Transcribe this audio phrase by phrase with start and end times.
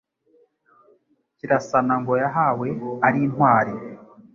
[1.37, 2.67] Kirasana ngo yahawe
[3.07, 3.73] ari intwari.